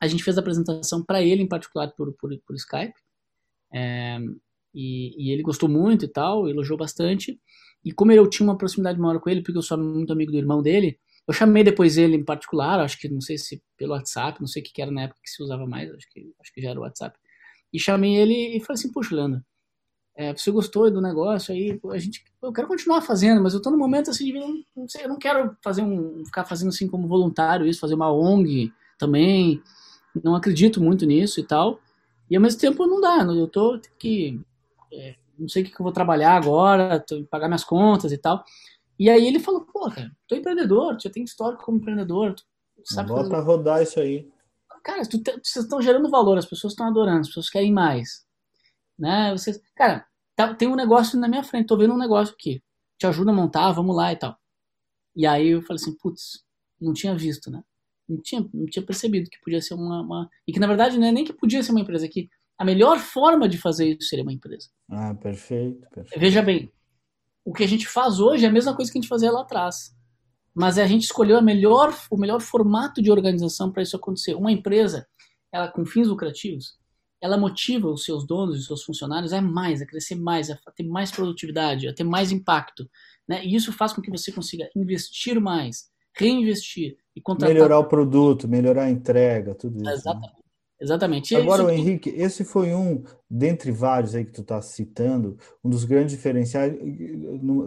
[0.00, 2.94] A gente fez a apresentação para ele, em particular, por, por, por Skype,
[3.72, 4.18] é,
[4.74, 7.40] e, e, ele gostou muito e tal, elogiou bastante.
[7.84, 10.38] E como eu tinha uma proximidade maior com ele, porque eu sou muito amigo do
[10.38, 14.40] irmão dele, eu chamei depois ele em particular, acho que não sei se pelo WhatsApp,
[14.40, 16.60] não sei o que era na época que se usava mais, acho que, acho que
[16.60, 17.18] já era o WhatsApp.
[17.72, 19.42] E chamei ele e falei assim, puxa, Leandro,
[20.16, 23.70] é, você gostou do negócio aí, a gente, eu quero continuar fazendo, mas eu tô
[23.70, 27.08] no momento assim de não sei, eu não quero fazer um, ficar fazendo assim como
[27.08, 29.60] voluntário isso, fazer uma ONG também,
[30.22, 31.80] não acredito muito nisso e tal,
[32.30, 34.40] e ao mesmo tempo não dá, eu tô que,
[34.92, 38.44] é, não sei o que, eu vou trabalhar agora, tô, pagar minhas contas e tal,
[38.98, 42.44] e aí ele falou, pô, cara, tô empreendedor, já tenho histórico como empreendedor, tu
[42.84, 43.46] sabe Bota fazer...
[43.46, 44.28] rodar isso aí.
[44.82, 48.24] Cara, tu, vocês estão gerando valor, as pessoas estão adorando, as pessoas querem mais
[48.98, 49.32] né?
[49.32, 52.62] Você, cara, tá, tem um negócio na minha frente, tô vendo um negócio aqui.
[52.98, 54.38] Te ajuda a montar, vamos lá e tal.
[55.16, 56.44] E aí eu falei assim, putz,
[56.80, 57.62] não tinha visto, né?
[58.08, 61.06] Não tinha, não tinha percebido que podia ser uma, uma, E que na verdade não
[61.06, 64.24] é nem que podia ser uma empresa, que a melhor forma de fazer isso seria
[64.24, 64.68] uma empresa.
[64.90, 66.20] Ah, perfeito, perfeito.
[66.20, 66.70] Veja bem,
[67.44, 69.42] o que a gente faz hoje é a mesma coisa que a gente fazia lá
[69.42, 69.94] atrás.
[70.54, 74.34] Mas a gente escolheu a melhor, o melhor formato de organização para isso acontecer.
[74.34, 75.06] Uma empresa,
[75.52, 76.78] ela com fins lucrativos,
[77.20, 80.56] ela motiva os seus donos e os seus funcionários a mais, a crescer mais, a
[80.76, 82.88] ter mais produtividade, a ter mais impacto.
[83.26, 83.44] Né?
[83.44, 87.52] E isso faz com que você consiga investir mais, reinvestir e contratar.
[87.52, 89.84] Melhorar o produto, melhorar a entrega, tudo isso.
[89.84, 89.92] Né?
[89.92, 90.34] Exatamente.
[90.34, 90.43] Né?
[90.84, 91.34] Exatamente.
[91.34, 91.72] Agora, isso...
[91.72, 96.74] Henrique, esse foi um, dentre vários aí que tu está citando, um dos grandes diferenciais,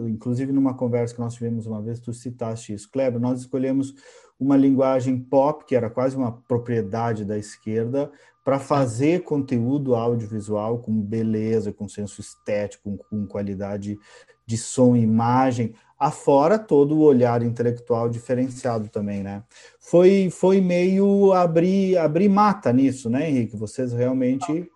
[0.06, 2.90] inclusive numa conversa que nós tivemos uma vez, tu citaste isso.
[2.90, 3.94] Kleber, nós escolhemos
[4.38, 8.10] uma linguagem pop, que era quase uma propriedade da esquerda,
[8.44, 13.98] para fazer conteúdo audiovisual com beleza, com senso estético, com, qualidade
[14.46, 19.42] de som e imagem, afora todo o olhar intelectual diferenciado também, né?
[19.80, 23.56] Foi, foi meio abrir, abrir mata nisso, né, Henrique?
[23.56, 24.70] Vocês realmente...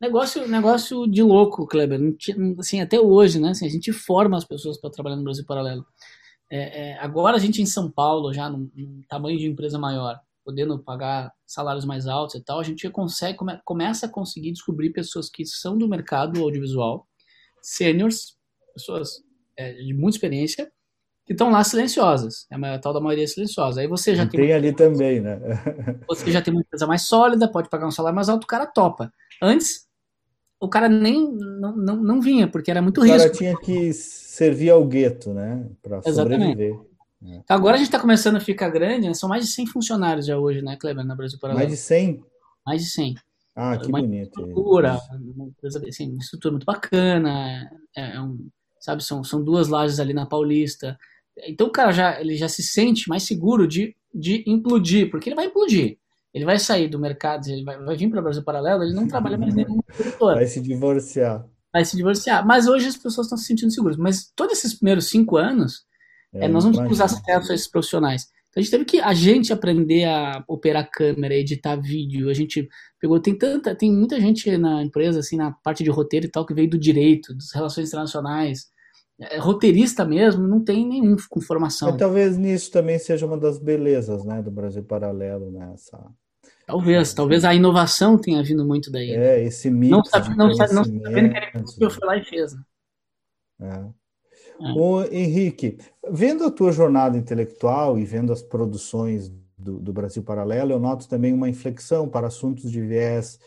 [0.00, 2.00] Negócio, negócio de louco, Kleber.
[2.58, 3.50] Assim, até hoje, né?
[3.50, 5.86] Assim, a gente forma as pessoas para trabalhar no Brasil Paralelo.
[6.50, 10.20] É, é, agora a gente em São Paulo, já num, num tamanho de empresa maior,
[10.44, 14.90] podendo pagar salários mais altos e tal, a gente consegue, come, começa a conseguir descobrir
[14.90, 17.06] pessoas que são do mercado audiovisual,
[17.62, 18.36] seniors,
[18.74, 19.22] pessoas
[19.56, 20.70] é, de muita experiência,
[21.26, 23.80] que estão lá silenciosas, é a tal da maioria silenciosa.
[23.80, 25.38] Aí você já tem, tem ali também, né?
[26.06, 28.66] você já tem uma empresa mais sólida, pode pagar um salário mais alto, o cara
[28.66, 29.10] topa.
[29.40, 29.86] Antes,
[30.60, 33.16] o cara nem não, não, não vinha, porque era muito o risco.
[33.16, 35.66] O cara tinha que servir ao gueto, né?
[35.82, 36.78] Para sobreviver.
[37.26, 37.40] É.
[37.48, 39.14] Agora a gente está começando a ficar grande, né?
[39.14, 41.66] São mais de 100 funcionários já hoje, né, Kleber, na Brasil Paralelo?
[41.66, 42.22] Mais de 100?
[42.66, 43.14] mais de 100.
[43.56, 44.40] Ah, que uma bonito.
[44.40, 45.50] Estrutura, uma,
[45.88, 48.48] assim, uma estrutura muito bacana, é, é um,
[48.84, 50.98] sabe, são, são duas lajes ali na Paulista.
[51.48, 55.36] Então o cara já, ele já se sente mais seguro de, de implodir, porque ele
[55.36, 55.96] vai implodir.
[56.34, 59.08] Ele vai sair do mercado, ele vai, vai vir para o Brasil Paralelo, ele não
[59.08, 60.34] trabalha mais nenhuma produtora.
[60.34, 61.46] Vai se divorciar.
[61.72, 62.46] Vai se divorciar.
[62.46, 63.96] Mas hoje as pessoas estão se sentindo seguras.
[63.96, 65.86] Mas todos esses primeiros cinco anos,
[66.34, 68.28] é, é, nós não tínhamos acesso a esses profissionais.
[68.50, 72.28] Então a gente teve que a gente aprender a operar câmera, editar vídeo.
[72.28, 72.68] A gente
[73.00, 76.44] pegou tem tanta, tem muita gente na empresa assim na parte de roteiro e tal
[76.44, 78.73] que veio do direito, das relações internacionais.
[79.20, 81.90] É, roteirista mesmo não tem nenhum com formação.
[81.90, 85.98] Mas talvez nisso também seja uma das belezas, né, do Brasil paralelo nessa.
[86.66, 87.14] Talvez, é.
[87.14, 89.16] talvez a inovação tenha vindo muito daí.
[89.16, 89.38] Né?
[89.38, 89.96] É, esse mito.
[89.96, 92.54] Não sabe, não sabe, não sabendo que ele foi lá e fez.
[92.54, 92.64] Né?
[93.60, 94.72] É.
[94.76, 95.78] O Henrique,
[96.10, 101.08] vendo a tua jornada intelectual e vendo as produções do, do, Brasil Paralelo, eu noto
[101.08, 103.38] também uma inflexão para assuntos de viés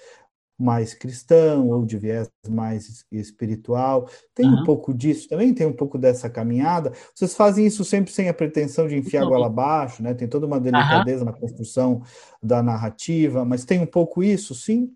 [0.57, 4.09] mais cristão ou de viés mais espiritual.
[4.33, 4.61] Tem uhum.
[4.61, 6.91] um pouco disso também, tem um pouco dessa caminhada.
[7.13, 10.13] Vocês fazem isso sempre sem a pretensão de enfiar a goela abaixo, né?
[10.13, 11.31] Tem toda uma delicadeza uhum.
[11.31, 12.01] na construção
[12.41, 14.91] da narrativa, mas tem um pouco isso, sim?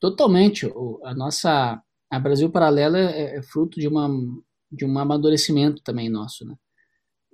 [0.00, 0.70] Totalmente.
[1.04, 4.08] A nossa a Brasil Paralelo é, é fruto de uma
[4.70, 6.56] de um amadurecimento também nosso, né?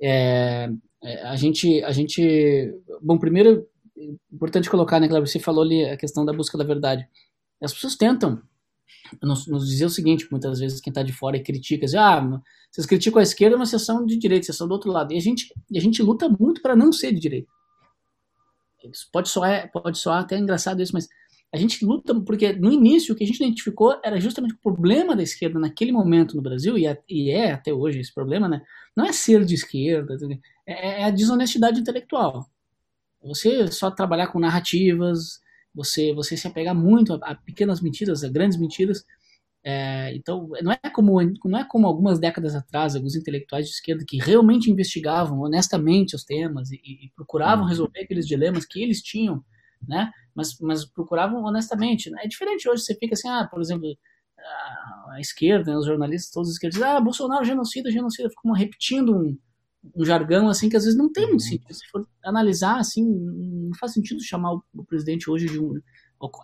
[0.02, 0.70] É,
[1.02, 3.66] é, a gente, a gente, bom, primeiro,
[4.32, 7.06] importante colocar, né, Cleber, você falou ali a questão da busca da verdade.
[7.62, 8.42] As pessoas tentam
[9.22, 12.40] nos, nos dizer o seguinte, muitas vezes quem está de fora e critica, diz, ah,
[12.70, 15.12] vocês criticam a esquerda, mas vocês são de direita, vocês são do outro lado.
[15.12, 17.48] E a gente, a gente luta muito para não ser de direita.
[19.12, 21.08] Pode soar, pode soar até engraçado isso, mas
[21.52, 25.16] a gente luta porque no início o que a gente identificou era justamente o problema
[25.16, 28.62] da esquerda naquele momento no Brasil e, é, e é até hoje esse problema, né?
[28.96, 30.16] Não é ser de esquerda,
[30.66, 32.48] é, é a desonestidade intelectual.
[33.22, 35.40] Você só trabalhar com narrativas,
[35.74, 39.04] você você se apegar muito a, a pequenas mentiras, a grandes mentiras.
[39.62, 44.02] É, então não é como não é como algumas décadas atrás alguns intelectuais de esquerda
[44.08, 47.68] que realmente investigavam honestamente os temas e, e procuravam uhum.
[47.68, 49.44] resolver aqueles dilemas que eles tinham
[49.86, 50.10] né?
[50.34, 52.10] Mas, mas procuravam honestamente.
[52.10, 52.22] Né?
[52.24, 53.86] É diferente hoje, você fica assim, ah, por exemplo,
[54.38, 59.16] a, a esquerda, né, os jornalistas, todos os esquerdos, ah, Bolsonaro genocida, genocida, ficam repetindo
[59.16, 59.38] um,
[59.94, 61.48] um jargão assim que às vezes não tem muito uhum.
[61.48, 61.74] sentido.
[61.74, 65.80] Se for analisar assim, não faz sentido chamar o, presidente hoje de um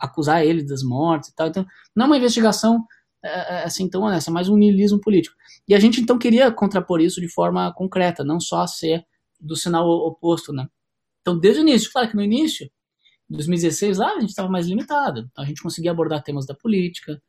[0.01, 1.49] acusar ele das mortes e tal.
[1.49, 2.85] Então, não é uma investigação
[3.23, 5.37] é, é, assim tão honesta, é mais um niilismo político.
[5.69, 9.05] E a gente então queria contrapor isso de forma concreta, não só ser
[9.39, 10.67] do sinal oposto, né?
[11.21, 12.71] Então, desde o início, claro que no início
[13.29, 15.29] 2016 lá a gente estava mais limitado.
[15.31, 17.21] Então a gente conseguia abordar temas da política,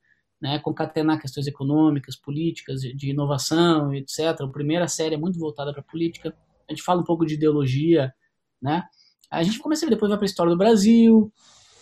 [0.41, 4.41] né, concatenar questões econômicas, políticas, de, inovação, etc.
[4.41, 6.35] A primeira série é muito voltada para política.
[6.69, 8.13] A gente fala um pouco de ideologia,
[8.61, 8.83] né?
[9.29, 11.31] A gente começa depois vai para a história do Brasil,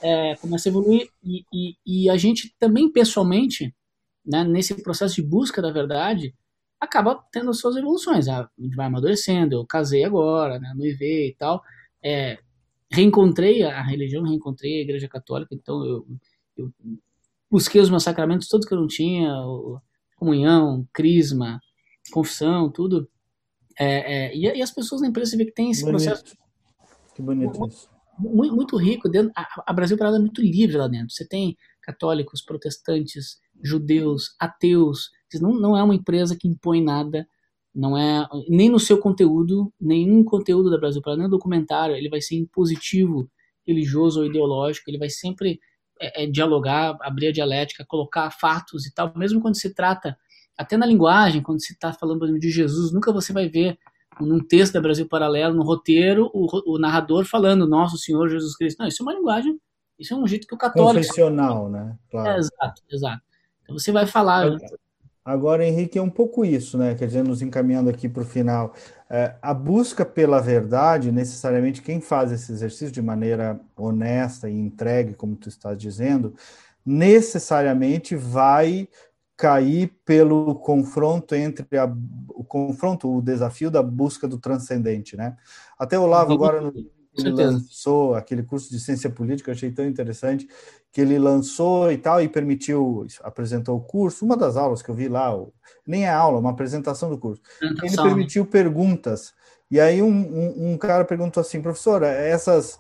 [0.02, 3.76] é, começa a evoluir e, e, e, a gente também pessoalmente,
[4.26, 6.34] né, nesse processo de busca da verdade,
[6.80, 8.28] acaba tendo as suas evoluções.
[8.28, 9.56] A gente vai amadurecendo.
[9.56, 11.62] Eu casei agora, né, noivei e tal.
[12.04, 12.40] É,
[12.92, 16.08] reencontrei a religião, reencontrei a igreja católica, então eu,
[16.58, 16.74] eu
[17.56, 19.34] busquei os meus sacramentos todos que eu não tinha,
[20.18, 21.62] comunhão, crisma,
[22.12, 23.10] confissão, tudo.
[23.80, 26.04] É, é, e, e, as pessoas na empresa, vê que tem esse bonito.
[26.04, 26.38] processo.
[27.16, 27.90] Que bonito muito, isso.
[28.20, 29.08] Muito, muito rico.
[29.08, 31.12] Dentro, a, a Brasil Parada é muito livre lá dentro.
[31.12, 35.10] Você tem católicos, protestantes, judeus, ateus.
[35.36, 37.26] Não, não é uma empresa que impõe nada
[37.76, 42.22] não é nem no seu conteúdo, nenhum conteúdo da Brasil para nem documentário, ele vai
[42.22, 43.30] ser impositivo,
[43.68, 45.60] religioso ou ideológico, ele vai sempre
[46.00, 50.18] é, é, dialogar, abrir a dialética, colocar fatos e tal, mesmo quando se trata,
[50.58, 53.78] até na linguagem, quando se está falando de Jesus, nunca você vai ver
[54.20, 58.80] num texto da Brasil Paralelo, no roteiro, o, o narrador falando Nosso Senhor Jesus Cristo.
[58.80, 59.60] Não, isso é uma linguagem,
[60.00, 61.06] isso é um jeito que o católico...
[61.06, 61.98] Confessional, né?
[62.10, 62.30] Claro.
[62.30, 63.22] É, exato, exato.
[63.64, 64.58] Então você vai falar...
[65.26, 66.94] Agora, Henrique, é um pouco isso, né?
[66.94, 68.76] Quer dizer, nos encaminhando aqui para o final.
[69.10, 75.14] É, a busca pela verdade, necessariamente, quem faz esse exercício de maneira honesta e entregue,
[75.14, 76.34] como tu estás dizendo,
[76.86, 78.88] necessariamente vai
[79.38, 81.86] cair pelo confronto entre a,
[82.30, 85.36] o confronto, o desafio da busca do transcendente, né?
[85.78, 86.74] Até o Olavo agora no,
[87.18, 90.48] ele lançou aquele curso de ciência política, achei tão interessante,
[90.92, 94.96] que ele lançou e tal, e permitiu, apresentou o curso, uma das aulas que eu
[94.96, 95.34] vi lá,
[95.86, 97.42] nem é aula, uma apresentação do curso.
[97.62, 99.34] Ele permitiu perguntas.
[99.70, 102.80] E aí um, um, um cara perguntou assim, professora, essas,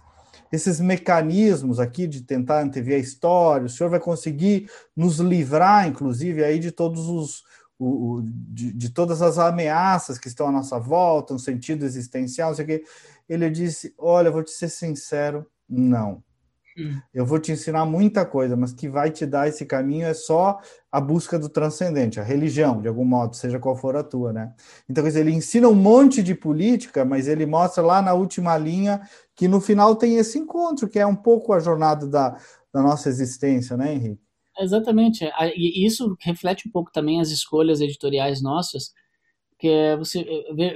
[0.52, 6.44] esses mecanismos aqui de tentar antever a história, o senhor vai conseguir nos livrar, inclusive,
[6.44, 7.44] aí de todos os,
[7.78, 12.56] o, de, de, todas as ameaças que estão à nossa volta, no sentido existencial, não
[12.56, 12.84] sei o quê.
[13.28, 16.24] Ele disse: Olha, vou te ser sincero, não.
[16.78, 17.00] Hum.
[17.14, 20.60] Eu vou te ensinar muita coisa, mas que vai te dar esse caminho é só
[20.92, 24.54] a busca do transcendente, a religião, de algum modo, seja qual for a tua, né?
[24.90, 29.02] Então, ele ensina um monte de política, mas ele mostra lá na última linha
[29.36, 32.38] que no final tem esse encontro, que é um pouco a jornada da,
[32.74, 34.22] da nossa existência, né, Henrique?
[34.60, 35.26] Exatamente.
[35.56, 38.94] E isso reflete um pouco também as escolhas editoriais nossas,
[39.58, 40.26] que você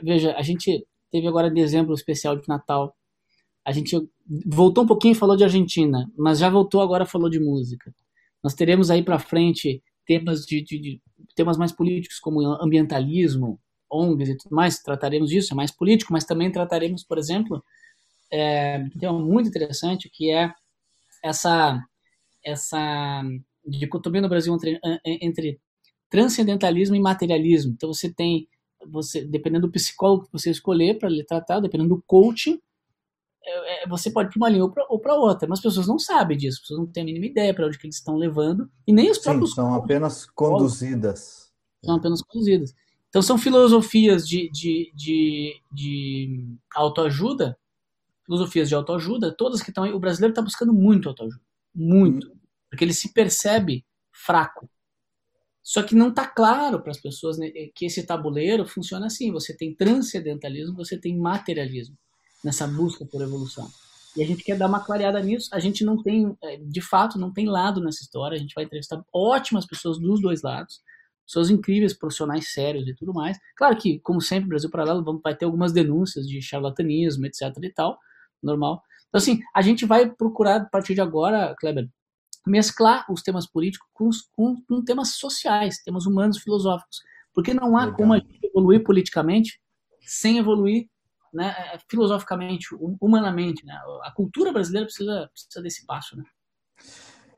[0.02, 2.96] veja, a gente teve agora dezembro especial de Natal
[3.66, 3.96] a gente
[4.48, 7.94] voltou um pouquinho e falou de Argentina, mas já voltou agora falou de música.
[8.44, 11.02] Nós teremos aí para frente temas de, de, de,
[11.36, 13.60] temas mais políticos como ambientalismo,
[13.92, 17.64] ONGs e tudo mais, trataremos disso, é mais político, mas também trataremos, por exemplo,
[18.32, 20.52] é, um tema muito interessante que é
[21.24, 21.80] essa
[22.44, 23.22] essa
[23.64, 25.60] dicotomia no Brasil entre, entre
[26.10, 27.74] transcendentalismo e materialismo.
[27.74, 28.48] Então você tem
[28.88, 32.60] você dependendo do psicólogo que você escolher para lhe tratar, dependendo do coaching,
[33.44, 35.98] é, é, você pode ir para uma linha ou para outra, mas as pessoas não
[35.98, 38.70] sabem disso, as pessoas não têm a mínima ideia para onde que eles estão levando,
[38.86, 39.52] e nem os próprios.
[39.52, 41.52] Sim, são apenas conduzidas.
[41.84, 42.76] São apenas conduzidas.
[43.10, 47.58] Então são filosofias de, de, de, de autoajuda,
[48.24, 49.92] filosofias de autoajuda, todas que estão aí.
[49.92, 51.42] O brasileiro está buscando muito autoajuda.
[51.74, 52.28] Muito.
[52.28, 52.36] Hum.
[52.70, 54.70] Porque ele se percebe fraco.
[55.64, 59.32] Só que não está claro para as pessoas né, que esse tabuleiro funciona assim.
[59.32, 61.98] Você tem transcendentalismo, você tem materialismo
[62.44, 63.70] nessa busca por evolução.
[64.16, 65.50] E a gente quer dar uma clareada nisso.
[65.54, 68.36] A gente não tem, é, de fato, não tem lado nessa história.
[68.36, 70.82] A gente vai entrevistar ótimas pessoas dos dois lados,
[71.26, 73.38] pessoas incríveis, profissionais sérios e tudo mais.
[73.56, 77.44] Claro que, como sempre, Brasil Paralelo vai ter algumas denúncias de charlatanismo, etc.
[77.62, 78.00] e tal,
[78.42, 78.82] normal.
[79.08, 81.88] Então, assim, a gente vai procurar, a partir de agora, Kleber,
[82.46, 87.02] mesclar os temas políticos com, com, com temas sociais, temas humanos, filosóficos.
[87.34, 87.96] Porque não há Legal.
[87.96, 89.60] como a gente evoluir politicamente
[90.02, 90.88] sem evoluir
[91.34, 92.68] né, é, filosoficamente,
[93.00, 93.66] humanamente.
[93.66, 93.74] Né?
[94.04, 96.18] A cultura brasileira precisa, precisa desse passo.
[96.18, 96.24] Né?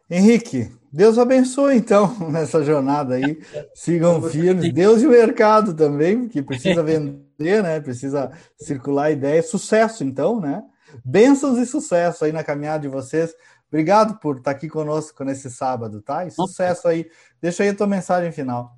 [0.10, 3.42] Henrique, Deus abençoe então nessa jornada aí.
[3.74, 4.74] Sigam firmes.
[4.74, 7.80] Deus e o mercado também, que precisa vender, né?
[7.80, 9.42] Precisa circular ideia.
[9.42, 10.64] Sucesso, então, né?
[11.06, 13.34] Bênçãos e sucesso aí na caminhada de vocês.
[13.72, 16.26] Obrigado por estar aqui conosco nesse sábado, tá?
[16.26, 17.10] E sucesso aí.
[17.42, 18.78] Deixa aí a tua mensagem final.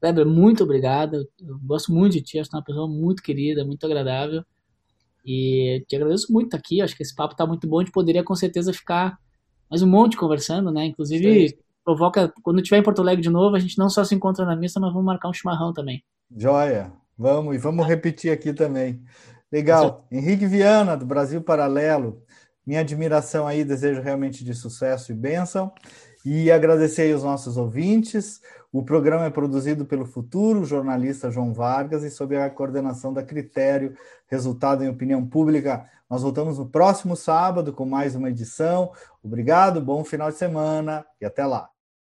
[0.00, 1.28] Kleber, muito obrigado.
[1.38, 4.42] Eu gosto muito de ti, acho que é uma pessoa muito querida, muito agradável.
[5.26, 6.80] E te agradeço muito aqui.
[6.80, 7.80] Acho que esse papo está muito bom.
[7.80, 9.18] A gente poderia com certeza ficar
[9.68, 10.86] mais um monte conversando, né?
[10.86, 11.54] Inclusive, Sim.
[11.84, 12.32] provoca.
[12.42, 14.80] Quando tiver em Porto Alegre de novo, a gente não só se encontra na missa,
[14.80, 16.02] mas vamos marcar um chimarrão também.
[16.34, 16.90] Joia!
[17.18, 19.02] Vamos, e vamos repetir aqui também.
[19.52, 20.06] Legal.
[20.10, 22.22] Henrique Viana, do Brasil Paralelo.
[22.70, 25.72] Minha admiração aí, desejo realmente de sucesso e bênção.
[26.24, 28.40] E agradecer aí os nossos ouvintes.
[28.72, 33.96] O programa é produzido pelo futuro jornalista João Vargas e sob a coordenação da Critério,
[34.28, 35.84] resultado em opinião pública.
[36.08, 38.92] Nós voltamos no próximo sábado com mais uma edição.
[39.20, 41.68] Obrigado, bom final de semana e até lá.